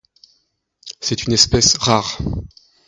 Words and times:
C’est 0.99 1.27
une 1.27 1.33
espèce 1.33 1.77
rare. 1.77 2.17